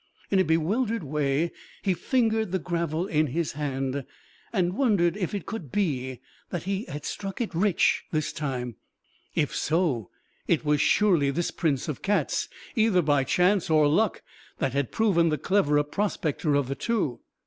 In 0.31 0.39
a 0.39 0.43
bewildered 0.43 1.03
way 1.03 1.51
he 1.83 1.93
fingered 1.93 2.51
the 2.51 2.57
gravel 2.57 3.05
in 3.05 3.27
his 3.27 3.51
hand, 3.51 4.03
and 4.51 4.73
wondered 4.73 5.15
if 5.15 5.35
it 5.35 5.45
could 5.45 5.71
be 5.71 6.19
that 6.49 6.63
he 6.63 6.85
had 6.85 7.05
"struck 7.05 7.39
it 7.39 7.53
rich" 7.53 8.05
this 8.11 8.33
time; 8.33 8.77
if 9.35 9.55
so, 9.55 10.09
it 10.47 10.65
was 10.65 10.81
surely 10.81 11.29
this 11.29 11.51
prince 11.51 11.87
of 11.87 12.01
cats, 12.01 12.49
either 12.75 13.03
by 13.03 13.23
chance 13.23 13.69
or 13.69 13.87
luck, 13.87 14.23
that 14.57 14.73
had 14.73 14.91
proven 14.91 15.29
the 15.29 15.37
cleverer 15.37 15.83
prospector 15.83 16.55
of 16.55 16.67
the 16.67 16.73
two. 16.73 17.19